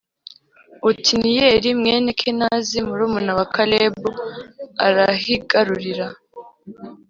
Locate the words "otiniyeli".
0.89-1.67